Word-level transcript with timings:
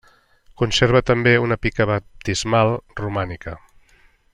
Conserva 0.61 1.01
també 1.09 1.33
una 1.49 1.59
pica 1.67 1.87
baptismal 1.93 2.75
romànica. 3.03 3.57